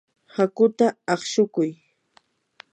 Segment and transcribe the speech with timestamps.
[0.35, 1.69] hakuta aqshukuy.